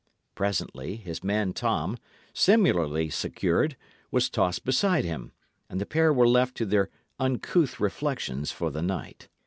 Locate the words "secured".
3.11-3.77